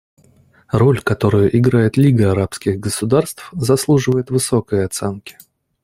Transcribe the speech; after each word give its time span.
Роль, 0.71 0.99
которую 0.99 1.55
играет 1.55 1.95
Лига 1.95 2.31
арабских 2.31 2.79
государств, 2.79 3.49
заслуживает 3.53 4.31
высокой 4.31 4.83
оценки. 4.83 5.37